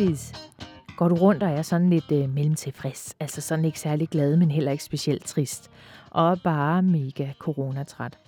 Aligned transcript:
Davies. 0.00 0.32
Går 0.96 1.08
du 1.08 1.14
rundt 1.14 1.42
og 1.42 1.50
er 1.50 1.62
sådan 1.62 1.90
lidt 1.90 2.12
øh, 2.12 2.30
mellemtilfreds, 2.30 3.16
altså 3.20 3.40
sådan 3.40 3.64
ikke 3.64 3.80
særlig 3.80 4.08
glad, 4.08 4.36
men 4.36 4.50
heller 4.50 4.72
ikke 4.72 4.84
specielt 4.84 5.24
trist, 5.24 5.70
og 6.10 6.40
bare 6.42 6.82
mega 6.82 7.32
coronatræt. 7.38 8.18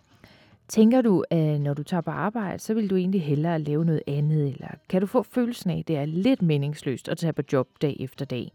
Tænker 0.69 1.03
du, 1.03 1.25
at 1.31 1.61
når 1.61 1.75
du 1.75 1.83
tager 1.83 2.01
på 2.01 2.11
arbejde, 2.11 2.59
så 2.59 2.75
vil 2.75 2.91
du 2.91 2.97
egentlig 2.97 3.23
hellere 3.23 3.59
lave 3.59 3.85
noget 3.85 4.03
andet, 4.07 4.47
eller 4.49 4.69
kan 4.89 5.01
du 5.01 5.07
få 5.07 5.23
følelsen 5.23 5.71
af, 5.71 5.79
at 5.79 5.89
det 5.89 5.97
er 5.97 6.05
lidt 6.05 6.43
meningsløst 6.43 7.09
at 7.09 7.19
tage 7.19 7.33
på 7.33 7.43
job 7.53 7.69
dag 7.83 7.97
efter 8.01 8.25
dag? 8.25 8.53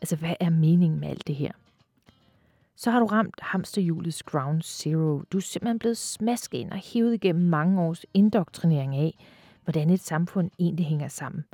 Altså, 0.00 0.16
hvad 0.16 0.34
er 0.40 0.50
meningen 0.50 1.00
med 1.00 1.08
alt 1.08 1.26
det 1.26 1.34
her? 1.34 1.52
Så 2.76 2.90
har 2.90 3.00
du 3.00 3.06
ramt 3.06 3.40
hamsterhjulets 3.42 4.22
ground 4.22 4.62
zero. 4.62 5.22
Du 5.32 5.36
er 5.36 5.42
simpelthen 5.42 5.78
blevet 5.78 5.98
smasket 5.98 6.58
ind 6.58 6.70
og 6.70 6.78
hævet 6.78 7.14
igennem 7.14 7.48
mange 7.48 7.80
års 7.82 8.04
indoktrinering 8.14 8.96
af, 8.96 9.18
hvordan 9.64 9.90
et 9.90 10.00
samfund 10.00 10.50
egentlig 10.58 10.86
hænger 10.86 11.08
sammen. 11.08 11.44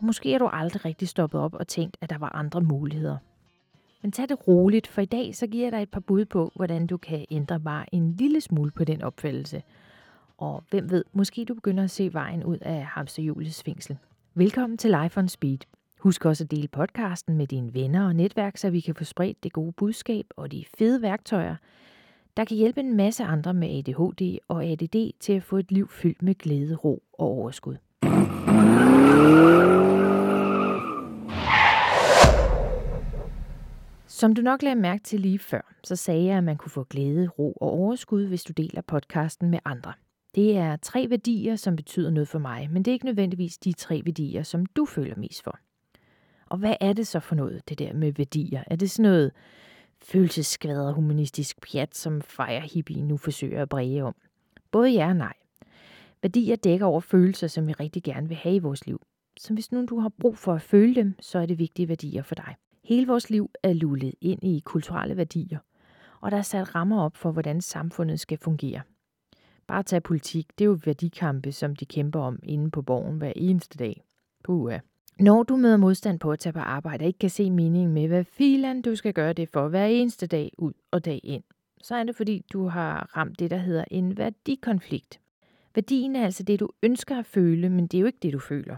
Og 0.00 0.06
måske 0.06 0.34
er 0.34 0.38
du 0.38 0.48
aldrig 0.52 0.84
rigtig 0.84 1.08
stoppet 1.08 1.40
op 1.40 1.54
og 1.54 1.68
tænkt, 1.68 1.96
at 2.00 2.10
der 2.10 2.18
var 2.18 2.36
andre 2.36 2.60
muligheder. 2.60 3.16
Men 4.02 4.12
tag 4.12 4.28
det 4.28 4.48
roligt, 4.48 4.86
for 4.86 5.00
i 5.00 5.04
dag 5.04 5.34
så 5.34 5.46
giver 5.46 5.64
jeg 5.64 5.72
dig 5.72 5.82
et 5.82 5.90
par 5.90 6.00
bud 6.00 6.24
på, 6.24 6.52
hvordan 6.54 6.86
du 6.86 6.96
kan 6.96 7.26
ændre 7.30 7.60
bare 7.60 7.94
en 7.94 8.16
lille 8.16 8.40
smule 8.40 8.70
på 8.70 8.84
den 8.84 9.02
opfattelse. 9.02 9.62
Og 10.38 10.64
hvem 10.70 10.90
ved, 10.90 11.04
måske 11.12 11.44
du 11.44 11.54
begynder 11.54 11.84
at 11.84 11.90
se 11.90 12.12
vejen 12.12 12.44
ud 12.44 12.58
af 12.60 12.84
hamsterhjulets 12.84 13.62
fængsel. 13.62 13.96
Velkommen 14.34 14.78
til 14.78 14.96
Life 15.02 15.20
on 15.20 15.28
Speed. 15.28 15.58
Husk 15.98 16.24
også 16.24 16.44
at 16.44 16.50
dele 16.50 16.68
podcasten 16.68 17.36
med 17.36 17.46
dine 17.46 17.74
venner 17.74 18.06
og 18.06 18.16
netværk, 18.16 18.56
så 18.56 18.70
vi 18.70 18.80
kan 18.80 18.94
få 18.94 19.04
spredt 19.04 19.42
det 19.42 19.52
gode 19.52 19.72
budskab 19.72 20.26
og 20.36 20.52
de 20.52 20.64
fede 20.78 21.02
værktøjer, 21.02 21.56
der 22.36 22.44
kan 22.44 22.56
hjælpe 22.56 22.80
en 22.80 22.96
masse 22.96 23.24
andre 23.24 23.54
med 23.54 23.68
ADHD 23.68 24.38
og 24.48 24.64
ADD 24.64 25.12
til 25.20 25.32
at 25.32 25.42
få 25.42 25.56
et 25.56 25.72
liv 25.72 25.88
fyldt 25.88 26.22
med 26.22 26.34
glæde, 26.34 26.74
ro 26.76 27.02
og 27.12 27.26
overskud. 27.26 27.76
Som 34.20 34.34
du 34.34 34.42
nok 34.42 34.62
lagde 34.62 34.80
mærke 34.80 35.02
til 35.02 35.20
lige 35.20 35.38
før, 35.38 35.74
så 35.84 35.96
sagde 35.96 36.24
jeg, 36.24 36.36
at 36.36 36.44
man 36.44 36.56
kunne 36.56 36.70
få 36.70 36.84
glæde, 36.84 37.28
ro 37.28 37.52
og 37.52 37.70
overskud, 37.70 38.26
hvis 38.26 38.44
du 38.44 38.52
deler 38.52 38.82
podcasten 38.82 39.50
med 39.50 39.58
andre. 39.64 39.92
Det 40.34 40.56
er 40.56 40.76
tre 40.76 41.06
værdier, 41.10 41.56
som 41.56 41.76
betyder 41.76 42.10
noget 42.10 42.28
for 42.28 42.38
mig, 42.38 42.70
men 42.70 42.82
det 42.82 42.90
er 42.90 42.92
ikke 42.92 43.06
nødvendigvis 43.06 43.58
de 43.58 43.72
tre 43.72 44.02
værdier, 44.04 44.42
som 44.42 44.66
du 44.66 44.84
føler 44.84 45.16
mest 45.16 45.44
for. 45.44 45.58
Og 46.46 46.58
hvad 46.58 46.74
er 46.80 46.92
det 46.92 47.06
så 47.06 47.20
for 47.20 47.34
noget, 47.34 47.68
det 47.68 47.78
der 47.78 47.92
med 47.92 48.12
værdier? 48.12 48.64
Er 48.66 48.76
det 48.76 48.90
sådan 48.90 49.10
noget 49.10 49.32
følelsesskvader 50.02 50.92
humanistisk 50.92 51.60
pjat, 51.60 51.96
som 51.96 52.22
fejrer 52.22 52.60
hippie 52.74 53.02
nu 53.02 53.16
forsøger 53.16 53.62
at 53.62 53.68
brede 53.68 54.02
om? 54.02 54.14
Både 54.70 54.90
ja 54.90 55.08
og 55.08 55.16
nej. 55.16 55.34
Værdier 56.22 56.56
dækker 56.56 56.86
over 56.86 57.00
følelser, 57.00 57.46
som 57.46 57.66
vi 57.66 57.72
rigtig 57.72 58.02
gerne 58.02 58.28
vil 58.28 58.36
have 58.36 58.54
i 58.54 58.58
vores 58.58 58.86
liv. 58.86 59.00
Så 59.38 59.54
hvis 59.54 59.72
nu 59.72 59.84
du 59.84 60.00
har 60.00 60.08
brug 60.20 60.38
for 60.38 60.54
at 60.54 60.62
føle 60.62 60.94
dem, 60.94 61.14
så 61.20 61.38
er 61.38 61.46
det 61.46 61.58
vigtige 61.58 61.88
værdier 61.88 62.22
for 62.22 62.34
dig. 62.34 62.54
Hele 62.90 63.06
vores 63.06 63.30
liv 63.30 63.50
er 63.62 63.72
lullet 63.72 64.14
ind 64.20 64.44
i 64.44 64.62
kulturelle 64.64 65.16
værdier, 65.16 65.58
og 66.20 66.30
der 66.30 66.36
er 66.36 66.42
sat 66.42 66.74
rammer 66.74 67.02
op 67.02 67.16
for, 67.16 67.32
hvordan 67.32 67.60
samfundet 67.60 68.20
skal 68.20 68.38
fungere. 68.38 68.80
Bare 69.66 69.82
tag 69.82 70.02
politik, 70.02 70.46
det 70.58 70.64
er 70.64 70.68
jo 70.68 70.78
værdikampe, 70.84 71.52
som 71.52 71.76
de 71.76 71.86
kæmper 71.86 72.20
om 72.20 72.38
inde 72.42 72.70
på 72.70 72.82
borgen 72.82 73.18
hver 73.18 73.32
eneste 73.36 73.78
dag. 73.78 74.02
Puha. 74.44 74.78
når 75.20 75.42
du 75.42 75.56
møder 75.56 75.76
modstand 75.76 76.20
på 76.20 76.32
at 76.32 76.38
tage 76.38 76.52
på 76.52 76.58
arbejde 76.58 77.02
og 77.02 77.06
ikke 77.06 77.18
kan 77.18 77.30
se 77.30 77.50
meningen 77.50 77.94
med, 77.94 78.08
hvad 78.08 78.24
filan 78.24 78.82
du 78.82 78.96
skal 78.96 79.12
gøre 79.12 79.32
det 79.32 79.48
for 79.48 79.68
hver 79.68 79.86
eneste 79.86 80.26
dag 80.26 80.52
ud 80.58 80.72
og 80.90 81.04
dag 81.04 81.20
ind, 81.24 81.42
så 81.82 81.94
er 81.94 82.04
det 82.04 82.16
fordi, 82.16 82.44
du 82.52 82.68
har 82.68 83.16
ramt 83.16 83.38
det, 83.38 83.50
der 83.50 83.56
hedder 83.56 83.84
en 83.90 84.16
værdikonflikt. 84.16 85.20
Værdien 85.74 86.16
er 86.16 86.24
altså 86.24 86.42
det, 86.42 86.60
du 86.60 86.70
ønsker 86.82 87.18
at 87.18 87.26
føle, 87.26 87.68
men 87.68 87.86
det 87.86 87.98
er 87.98 88.00
jo 88.00 88.06
ikke 88.06 88.18
det, 88.22 88.32
du 88.32 88.38
føler. 88.38 88.76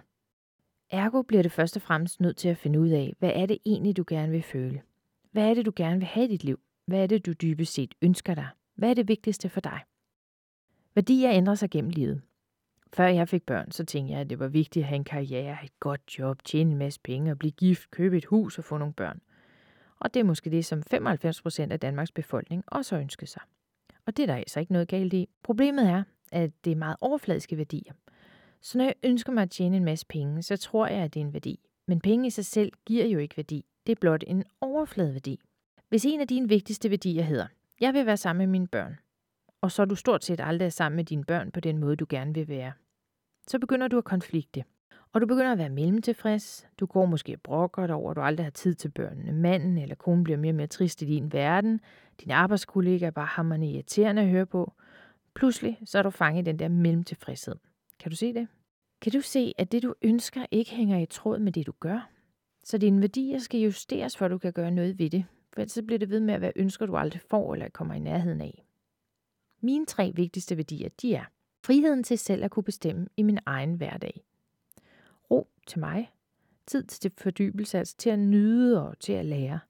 Ergo 0.92 1.22
bliver 1.22 1.42
det 1.42 1.52
først 1.52 1.76
og 1.76 1.82
fremmest 1.82 2.20
nødt 2.20 2.36
til 2.36 2.48
at 2.48 2.56
finde 2.56 2.80
ud 2.80 2.88
af, 2.88 3.14
hvad 3.18 3.32
er 3.34 3.46
det 3.46 3.58
egentlig, 3.66 3.96
du 3.96 4.04
gerne 4.06 4.32
vil 4.32 4.42
føle? 4.42 4.82
Hvad 5.30 5.50
er 5.50 5.54
det, 5.54 5.66
du 5.66 5.72
gerne 5.76 5.96
vil 5.96 6.06
have 6.06 6.24
i 6.24 6.28
dit 6.28 6.44
liv? 6.44 6.60
Hvad 6.86 7.02
er 7.02 7.06
det, 7.06 7.26
du 7.26 7.32
dybest 7.32 7.72
set 7.72 7.94
ønsker 8.02 8.34
dig? 8.34 8.48
Hvad 8.74 8.90
er 8.90 8.94
det 8.94 9.08
vigtigste 9.08 9.48
for 9.48 9.60
dig? 9.60 9.80
Værdier 10.94 11.30
ændrer 11.30 11.54
sig 11.54 11.70
gennem 11.70 11.90
livet. 11.90 12.22
Før 12.92 13.06
jeg 13.06 13.28
fik 13.28 13.42
børn, 13.42 13.70
så 13.70 13.84
tænkte 13.84 14.12
jeg, 14.12 14.20
at 14.20 14.30
det 14.30 14.38
var 14.38 14.48
vigtigt 14.48 14.82
at 14.82 14.88
have 14.88 14.96
en 14.96 15.04
karriere, 15.04 15.58
et 15.64 15.80
godt 15.80 16.18
job, 16.18 16.44
tjene 16.44 16.72
en 16.72 16.78
masse 16.78 17.00
penge 17.00 17.30
og 17.30 17.38
blive 17.38 17.52
gift, 17.52 17.90
købe 17.90 18.16
et 18.16 18.24
hus 18.24 18.58
og 18.58 18.64
få 18.64 18.78
nogle 18.78 18.94
børn. 18.94 19.20
Og 20.00 20.14
det 20.14 20.20
er 20.20 20.24
måske 20.24 20.50
det, 20.50 20.64
som 20.64 20.82
95% 20.94 21.72
af 21.72 21.80
Danmarks 21.80 22.12
befolkning 22.12 22.64
også 22.66 22.96
ønsker 22.96 23.26
sig. 23.26 23.42
Og 24.06 24.16
det 24.16 24.22
er 24.22 24.26
der 24.26 24.36
altså 24.36 24.60
ikke 24.60 24.72
noget 24.72 24.88
galt 24.88 25.12
i. 25.12 25.28
Problemet 25.42 25.88
er, 25.88 26.02
at 26.32 26.50
det 26.64 26.70
er 26.70 26.76
meget 26.76 26.96
overfladiske 27.00 27.56
værdier. 27.56 27.92
Så 28.62 28.78
når 28.78 28.84
jeg 28.84 28.94
ønsker 29.02 29.32
mig 29.32 29.42
at 29.42 29.50
tjene 29.50 29.76
en 29.76 29.84
masse 29.84 30.06
penge, 30.06 30.42
så 30.42 30.56
tror 30.56 30.86
jeg, 30.86 31.02
at 31.02 31.14
det 31.14 31.20
er 31.20 31.24
en 31.24 31.32
værdi. 31.32 31.60
Men 31.86 32.00
penge 32.00 32.26
i 32.26 32.30
sig 32.30 32.44
selv 32.44 32.72
giver 32.86 33.06
jo 33.06 33.18
ikke 33.18 33.36
værdi. 33.36 33.64
Det 33.86 33.92
er 33.92 34.00
blot 34.00 34.24
en 34.26 34.44
overfladeværdi. 34.60 35.40
Hvis 35.88 36.04
en 36.04 36.20
af 36.20 36.28
dine 36.28 36.48
vigtigste 36.48 36.90
værdier 36.90 37.22
hedder, 37.22 37.46
jeg 37.80 37.94
vil 37.94 38.06
være 38.06 38.16
sammen 38.16 38.38
med 38.38 38.52
mine 38.52 38.66
børn, 38.66 38.98
og 39.60 39.72
så 39.72 39.82
er 39.82 39.86
du 39.86 39.94
stort 39.94 40.24
set 40.24 40.40
aldrig 40.40 40.66
er 40.66 40.70
sammen 40.70 40.96
med 40.96 41.04
dine 41.04 41.24
børn 41.24 41.50
på 41.50 41.60
den 41.60 41.78
måde, 41.78 41.96
du 41.96 42.06
gerne 42.08 42.34
vil 42.34 42.48
være, 42.48 42.72
så 43.46 43.58
begynder 43.58 43.88
du 43.88 43.98
at 43.98 44.04
konflikte. 44.04 44.64
Og 45.12 45.20
du 45.20 45.26
begynder 45.26 45.52
at 45.52 45.58
være 45.58 45.68
mellemtilfreds. 45.68 46.66
Du 46.80 46.86
går 46.86 47.06
måske 47.06 47.34
og 47.34 47.40
brokker 47.40 47.86
dig 47.86 47.96
over, 47.96 48.10
at 48.10 48.16
du 48.16 48.20
aldrig 48.20 48.46
har 48.46 48.50
tid 48.50 48.74
til 48.74 48.88
børnene. 48.88 49.32
Manden 49.32 49.78
eller 49.78 49.94
konen 49.94 50.24
bliver 50.24 50.36
mere 50.36 50.50
og 50.50 50.56
mere 50.56 50.66
trist 50.66 51.02
i 51.02 51.04
din 51.04 51.32
verden. 51.32 51.80
Din 52.20 52.30
arbejdskollega 52.30 53.06
er 53.06 53.10
bare 53.10 53.26
hammerne 53.26 53.70
irriterende 53.70 54.22
at 54.22 54.28
høre 54.28 54.46
på. 54.46 54.72
Pludselig 55.34 55.78
så 55.84 55.98
er 55.98 56.02
du 56.02 56.10
fanget 56.10 56.42
i 56.42 56.44
den 56.44 56.58
der 56.58 56.68
mellemtilfredshed. 56.68 57.54
Kan 58.02 58.10
du 58.10 58.16
se 58.16 58.34
det? 58.34 58.48
Kan 59.00 59.12
du 59.12 59.20
se, 59.20 59.54
at 59.58 59.72
det 59.72 59.82
du 59.82 59.94
ønsker 60.02 60.46
ikke 60.50 60.70
hænger 60.70 60.98
i 60.98 61.06
tråd 61.06 61.38
med 61.38 61.52
det 61.52 61.66
du 61.66 61.72
gør? 61.80 62.10
Så 62.64 62.78
dine 62.78 63.00
værdier 63.00 63.38
skal 63.38 63.60
justeres, 63.60 64.16
for 64.16 64.24
at 64.24 64.30
du 64.30 64.38
kan 64.38 64.52
gøre 64.52 64.70
noget 64.70 64.98
ved 64.98 65.10
det. 65.10 65.24
For 65.52 65.60
ellers 65.60 65.72
så 65.72 65.82
bliver 65.82 65.98
det 65.98 66.10
ved 66.10 66.20
med 66.20 66.34
at 66.34 66.40
være 66.40 66.52
ønsker, 66.56 66.86
du 66.86 66.96
aldrig 66.96 67.20
får 67.20 67.54
eller 67.54 67.68
kommer 67.68 67.94
i 67.94 67.98
nærheden 67.98 68.40
af. 68.40 68.64
Mine 69.60 69.86
tre 69.86 70.12
vigtigste 70.14 70.56
værdier, 70.56 70.88
de 71.02 71.14
er 71.14 71.24
friheden 71.64 72.02
til 72.02 72.18
selv 72.18 72.44
at 72.44 72.50
kunne 72.50 72.62
bestemme 72.62 73.06
i 73.16 73.22
min 73.22 73.38
egen 73.46 73.74
hverdag. 73.74 74.24
Ro 75.30 75.48
til 75.66 75.78
mig. 75.78 76.12
Tid 76.66 76.84
til 76.84 77.12
fordybelse, 77.18 77.78
altså 77.78 77.96
til 77.96 78.10
at 78.10 78.18
nyde 78.18 78.88
og 78.88 78.98
til 78.98 79.12
at 79.12 79.24
lære. 79.24 79.60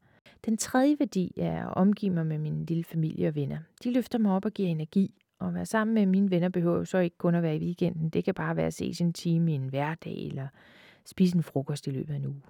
Den 0.44 0.56
tredje 0.56 0.96
værdi 0.98 1.32
er 1.36 1.66
at 1.66 1.74
omgive 1.74 2.14
mig 2.14 2.26
med 2.26 2.38
min 2.38 2.64
lille 2.64 2.84
familie 2.84 3.28
og 3.28 3.34
venner. 3.34 3.58
De 3.84 3.92
løfter 3.92 4.18
mig 4.18 4.32
op 4.32 4.44
og 4.44 4.52
giver 4.52 4.68
energi. 4.68 5.14
Og 5.42 5.48
at 5.48 5.54
være 5.54 5.66
sammen 5.66 5.94
med 5.94 6.06
mine 6.06 6.30
venner 6.30 6.48
behøver 6.48 6.76
jo 6.76 6.84
så 6.84 6.98
ikke 6.98 7.18
kun 7.18 7.34
at 7.34 7.42
være 7.42 7.56
i 7.56 7.60
weekenden. 7.64 8.08
Det 8.10 8.24
kan 8.24 8.34
bare 8.34 8.56
være 8.56 8.66
at 8.66 8.74
ses 8.74 9.00
en 9.00 9.12
time 9.12 9.52
i 9.52 9.54
en 9.54 9.68
hverdag 9.68 10.26
eller 10.26 10.48
spise 11.04 11.36
en 11.36 11.42
frokost 11.42 11.86
i 11.86 11.90
løbet 11.90 12.12
af 12.12 12.16
en 12.16 12.26
uge. 12.26 12.42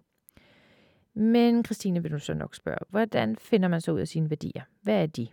Men 1.14 1.64
Christine 1.64 2.02
vil 2.02 2.12
du 2.12 2.18
så 2.18 2.34
nok 2.34 2.54
spørge, 2.54 2.78
hvordan 2.88 3.36
finder 3.36 3.68
man 3.68 3.80
så 3.80 3.92
ud 3.92 4.00
af 4.00 4.08
sine 4.08 4.30
værdier? 4.30 4.62
Hvad 4.82 5.02
er 5.02 5.06
de? 5.06 5.28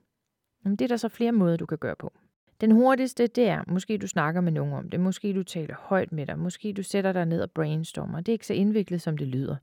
Det 0.65 0.81
er 0.81 0.87
der 0.87 0.97
så 0.97 1.09
flere 1.09 1.31
måder, 1.31 1.57
du 1.57 1.65
kan 1.65 1.77
gøre 1.77 1.95
på. 1.95 2.13
Den 2.61 2.71
hurtigste, 2.71 3.27
det 3.27 3.47
er, 3.47 3.63
måske 3.67 3.97
du 3.97 4.07
snakker 4.07 4.41
med 4.41 4.51
nogen 4.51 4.73
om 4.73 4.89
det, 4.89 4.99
måske 4.99 5.33
du 5.33 5.43
taler 5.43 5.75
højt 5.79 6.11
med 6.11 6.25
dig, 6.25 6.39
måske 6.39 6.73
du 6.73 6.83
sætter 6.83 7.11
dig 7.11 7.25
ned 7.25 7.41
og 7.41 7.51
brainstormer. 7.51 8.17
Det 8.17 8.29
er 8.29 8.33
ikke 8.33 8.47
så 8.47 8.53
indviklet, 8.53 9.01
som 9.01 9.17
det 9.17 9.27
lyder. 9.27 9.55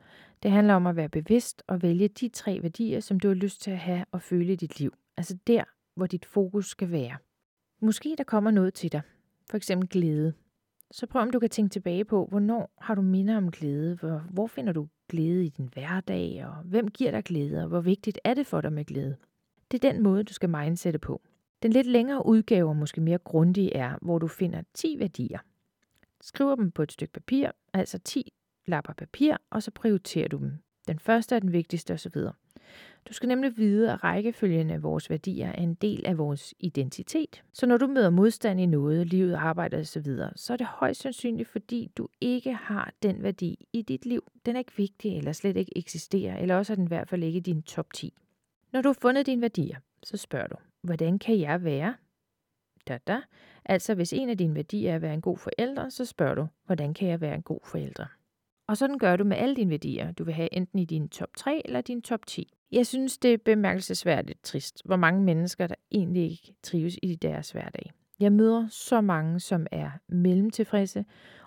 Det 0.43 0.51
handler 0.51 0.75
om 0.75 0.87
at 0.87 0.97
være 0.97 1.09
bevidst 1.09 1.63
og 1.67 1.83
vælge 1.83 2.09
de 2.09 2.29
tre 2.29 2.63
værdier, 2.63 3.01
som 3.01 3.21
du 3.21 3.29
har 3.29 3.35
lyst 3.35 3.63
til 3.63 3.71
at 3.71 3.79
have 3.79 4.05
og 4.13 4.23
føle 4.23 4.53
i 4.53 4.57
dit 4.57 4.81
liv. 4.81 4.95
Altså 5.17 5.37
der, 5.47 5.65
hvor 5.95 6.07
dit 6.07 6.25
fokus 6.25 6.67
skal 6.67 6.91
være. 6.91 7.17
Måske 7.81 8.15
der 8.19 8.25
kommer 8.25 8.51
noget 8.51 8.75
til 8.75 8.93
dig, 8.93 9.03
for 9.51 9.57
eksempel 9.57 9.89
glæde. 9.89 10.33
Så 10.91 11.07
prøv 11.07 11.23
om 11.23 11.31
du 11.31 11.39
kan 11.39 11.51
tænke 11.51 11.73
tilbage 11.73 12.05
på, 12.05 12.27
hvornår 12.27 12.71
har 12.81 12.95
du 12.95 13.03
minder 13.03 13.37
om 13.37 13.51
glæde? 13.51 13.95
Hvor, 13.95 14.19
hvor 14.31 14.47
finder 14.47 14.73
du 14.73 14.89
glæde 15.09 15.45
i 15.45 15.49
din 15.49 15.69
hverdag? 15.73 16.47
Og 16.47 16.55
hvem 16.65 16.89
giver 16.89 17.11
dig 17.11 17.25
glæde? 17.25 17.63
Og 17.63 17.69
hvor 17.69 17.81
vigtigt 17.81 18.19
er 18.25 18.35
det 18.35 18.47
for 18.47 18.61
dig 18.61 18.73
med 18.73 18.85
glæde? 18.85 19.17
Det 19.71 19.85
er 19.85 19.93
den 19.93 20.03
måde, 20.03 20.25
du 20.25 20.33
skal 20.33 20.51
mindsætte 20.51 20.99
på. 20.99 21.23
Den 21.63 21.73
lidt 21.73 21.87
længere 21.87 22.27
udgave, 22.27 22.69
og 22.69 22.77
måske 22.77 23.01
mere 23.01 23.19
grundige, 23.19 23.77
er, 23.77 23.99
hvor 24.03 24.19
du 24.19 24.27
finder 24.29 24.63
10 24.75 24.97
værdier. 24.99 25.39
Skriver 26.21 26.55
dem 26.55 26.71
på 26.71 26.83
et 26.83 26.93
stykke 26.93 27.13
papir, 27.13 27.51
altså 27.73 27.99
10 27.99 28.33
lapper 28.67 28.93
papir, 28.93 29.37
og 29.51 29.63
så 29.63 29.71
prioriterer 29.71 30.29
du 30.29 30.39
dem. 30.39 30.53
Den 30.89 30.99
første 30.99 31.35
er 31.35 31.41
den 31.41 31.53
vigtigste 31.53 31.95
osv. 31.95 32.17
Du 33.09 33.13
skal 33.13 33.29
nemlig 33.29 33.57
vide, 33.57 33.93
at 33.93 34.05
rækkefølgen 34.05 34.71
af 34.71 34.83
vores 34.83 35.11
værdier 35.11 35.49
er 35.49 35.63
en 35.63 35.75
del 35.75 36.07
af 36.07 36.19
vores 36.19 36.55
identitet. 36.59 37.43
Så 37.53 37.67
når 37.67 37.77
du 37.77 37.87
møder 37.87 38.11
modstand 38.11 38.61
i 38.61 38.67
noget, 38.67 39.07
livet, 39.07 39.35
arbejdet 39.35 39.81
osv., 39.81 40.07
så 40.37 40.53
er 40.53 40.57
det 40.57 40.67
højst 40.67 41.01
sandsynligt, 41.01 41.49
fordi 41.49 41.91
du 41.97 42.09
ikke 42.21 42.53
har 42.53 42.93
den 43.03 43.23
værdi 43.23 43.67
i 43.73 43.83
dit 43.83 44.07
liv. 44.07 44.33
Den 44.47 44.57
er 44.57 44.59
ikke 44.59 44.77
vigtig, 44.77 45.19
eller 45.19 45.33
slet 45.33 45.57
ikke 45.57 45.79
eksisterer, 45.79 46.37
eller 46.37 46.57
også 46.57 46.73
er 46.73 46.75
den 46.75 46.85
i 46.85 46.89
hvert 46.89 47.09
fald 47.09 47.23
ikke 47.23 47.37
i 47.37 47.41
din 47.41 47.63
top 47.63 47.93
10. 47.93 48.15
Når 48.73 48.83
du 48.83 48.89
har 48.89 48.99
fundet 49.01 49.27
dine 49.27 49.43
værdier, 49.43 49.77
så 50.03 50.17
spørger 50.17 50.47
du, 50.47 50.57
hvordan 50.83 51.19
kan 51.19 51.41
jeg 51.41 51.65
være? 51.65 51.95
Da, 52.89 52.99
da. 53.07 53.21
Altså, 53.65 53.95
hvis 53.95 54.13
en 54.13 54.29
af 54.29 54.39
dine 54.39 54.55
værdier 54.55 54.91
er 54.91 54.95
at 54.95 55.03
være 55.03 55.15
en 55.15 55.21
god 55.21 55.39
forælder, 55.39 55.89
så 55.89 56.05
spørger 56.05 56.35
du, 56.35 56.47
hvordan 56.67 56.95
kan 56.95 57.09
jeg 57.09 57.21
være 57.21 57.35
en 57.35 57.43
god 57.43 57.61
forælder? 57.65 58.07
Og 58.69 58.77
sådan 58.77 58.99
gør 58.99 59.17
du 59.17 59.25
med 59.25 59.37
alle 59.37 59.57
dine 59.57 59.71
værdier, 59.71 60.13
du 60.13 60.25
vil 60.25 60.35
have 60.35 60.55
enten 60.55 60.79
i 60.79 60.85
din 60.85 61.09
top 61.09 61.29
3 61.37 61.63
eller 61.65 61.81
din 61.81 62.03
top 62.03 62.27
10. 62.27 62.53
Jeg 62.73 62.87
synes, 62.87 63.19
det 63.19 63.33
er 63.33 63.39
bemærkelsesværdigt 63.45 64.43
trist, 64.43 64.83
hvor 64.85 64.97
mange 64.97 65.23
mennesker, 65.23 65.67
der 65.67 65.75
egentlig 65.93 66.31
ikke 66.31 66.55
trives 66.63 66.99
i 67.03 67.15
deres 67.15 67.51
hverdag. 67.51 67.91
Jeg 68.21 68.33
møder 68.33 68.69
så 68.71 69.01
mange, 69.01 69.41
som 69.41 69.67
er 69.73 69.91
mellemtilfredse, 70.09 71.05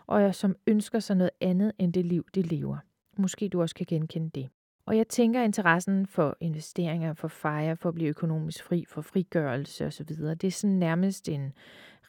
og 0.08 0.36
som 0.36 0.56
ønsker 0.68 1.00
sig 1.00 1.16
noget 1.16 1.32
andet 1.42 1.72
end 1.80 1.94
det 1.94 2.06
liv, 2.06 2.26
de 2.36 2.42
lever. 2.42 2.78
Måske 3.18 3.50
du 3.50 3.62
også 3.62 3.76
kan 3.76 3.86
genkende 3.90 4.30
det. 4.30 4.50
Og 4.86 4.98
jeg 4.98 5.08
tænker, 5.08 5.42
at 5.42 5.46
interessen 5.46 6.08
for 6.08 6.38
investeringer, 6.40 7.14
for 7.14 7.28
fejre, 7.28 7.78
for 7.78 7.90
at 7.90 7.96
blive 7.96 8.10
økonomisk 8.10 8.64
fri, 8.64 8.86
for 8.88 9.02
frigørelse 9.02 9.86
osv., 9.86 10.06
det 10.08 10.44
er 10.44 10.52
sådan 10.52 10.76
nærmest 10.76 11.30
en 11.30 11.54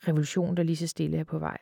revolution, 0.09 0.57
der 0.57 0.63
lige 0.63 0.77
så 0.77 0.87
stille 0.87 1.19
er 1.19 1.25
på 1.25 1.39
vej. 1.39 1.57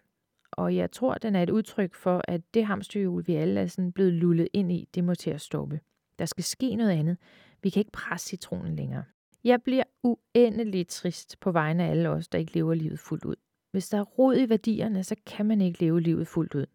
Og 0.50 0.76
jeg 0.76 0.90
tror, 0.90 1.14
den 1.14 1.36
er 1.36 1.42
et 1.42 1.50
udtryk 1.50 1.94
for, 1.94 2.22
at 2.28 2.40
det 2.54 2.66
hamsterhjul, 2.66 3.26
vi 3.26 3.34
alle 3.34 3.60
er 3.60 3.66
sådan 3.66 3.92
blevet 3.92 4.12
lullet 4.12 4.48
ind 4.52 4.72
i, 4.72 4.88
det 4.94 5.04
må 5.04 5.14
til 5.14 5.30
at 5.30 5.40
stoppe. 5.40 5.80
Der 6.18 6.26
skal 6.26 6.44
ske 6.44 6.76
noget 6.76 6.90
andet. 6.90 7.16
Vi 7.62 7.70
kan 7.70 7.80
ikke 7.80 7.92
presse 7.92 8.28
citronen 8.28 8.76
længere. 8.76 9.04
Jeg 9.44 9.62
bliver 9.62 9.84
uendeligt 10.02 10.88
trist 10.88 11.40
på 11.40 11.52
vegne 11.52 11.84
af 11.84 11.90
alle 11.90 12.08
os, 12.08 12.28
der 12.28 12.38
ikke 12.38 12.54
lever 12.54 12.74
livet 12.74 12.98
fuldt 12.98 13.24
ud. 13.24 13.36
Hvis 13.70 13.88
der 13.88 13.98
er 13.98 14.02
rod 14.02 14.36
i 14.36 14.48
værdierne, 14.48 15.04
så 15.04 15.16
kan 15.26 15.46
man 15.46 15.60
ikke 15.60 15.80
leve 15.80 16.00
livet 16.00 16.26
fuldt 16.26 16.54
ud. 16.54 16.66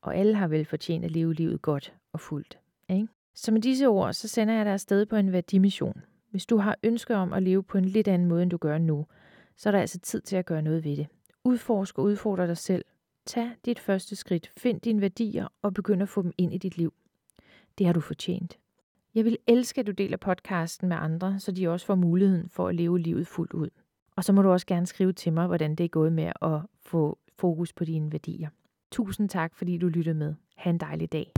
Og 0.00 0.16
alle 0.16 0.34
har 0.34 0.48
vel 0.48 0.64
fortjent 0.64 1.04
at 1.04 1.10
leve 1.10 1.34
livet 1.34 1.62
godt 1.62 1.94
og 2.12 2.20
fuldt. 2.20 2.58
Ikke? 2.88 3.08
Så 3.34 3.52
med 3.52 3.60
disse 3.60 3.86
ord, 3.86 4.12
så 4.12 4.28
sender 4.28 4.54
jeg 4.54 4.64
dig 4.64 4.72
afsted 4.72 5.06
på 5.06 5.16
en 5.16 5.32
værdimission. 5.32 6.02
Hvis 6.30 6.46
du 6.46 6.56
har 6.56 6.76
ønsker 6.82 7.16
om 7.16 7.32
at 7.32 7.42
leve 7.42 7.62
på 7.62 7.78
en 7.78 7.84
lidt 7.84 8.08
anden 8.08 8.28
måde, 8.28 8.42
end 8.42 8.50
du 8.50 8.56
gør 8.56 8.78
nu, 8.78 9.06
så 9.56 9.68
er 9.68 9.70
der 9.70 9.80
altså 9.80 9.98
tid 9.98 10.20
til 10.20 10.36
at 10.36 10.46
gøre 10.46 10.62
noget 10.62 10.84
ved 10.84 10.96
det. 10.96 11.06
Udforsk 11.44 11.98
og 11.98 12.04
udfordre 12.04 12.46
dig 12.46 12.56
selv. 12.56 12.84
Tag 13.26 13.50
dit 13.64 13.78
første 13.78 14.16
skridt. 14.16 14.52
Find 14.56 14.80
dine 14.80 15.00
værdier 15.00 15.48
og 15.62 15.74
begynd 15.74 16.02
at 16.02 16.08
få 16.08 16.22
dem 16.22 16.32
ind 16.38 16.54
i 16.54 16.58
dit 16.58 16.78
liv. 16.78 16.94
Det 17.78 17.86
har 17.86 17.92
du 17.92 18.00
fortjent. 18.00 18.58
Jeg 19.14 19.24
vil 19.24 19.38
elske, 19.46 19.80
at 19.80 19.86
du 19.86 19.92
deler 19.92 20.16
podcasten 20.16 20.88
med 20.88 20.96
andre, 20.96 21.40
så 21.40 21.52
de 21.52 21.68
også 21.68 21.86
får 21.86 21.94
muligheden 21.94 22.48
for 22.48 22.68
at 22.68 22.74
leve 22.74 22.98
livet 22.98 23.26
fuldt 23.26 23.52
ud. 23.52 23.68
Og 24.16 24.24
så 24.24 24.32
må 24.32 24.42
du 24.42 24.50
også 24.50 24.66
gerne 24.66 24.86
skrive 24.86 25.12
til 25.12 25.32
mig, 25.32 25.46
hvordan 25.46 25.74
det 25.74 25.84
er 25.84 25.88
gået 25.88 26.12
med 26.12 26.32
at 26.42 26.60
få 26.82 27.18
fokus 27.38 27.72
på 27.72 27.84
dine 27.84 28.12
værdier. 28.12 28.48
Tusind 28.92 29.28
tak, 29.28 29.54
fordi 29.54 29.78
du 29.78 29.88
lyttede 29.88 30.14
med. 30.14 30.34
Ha' 30.56 30.70
en 30.70 30.78
dejlig 30.78 31.12
dag. 31.12 31.32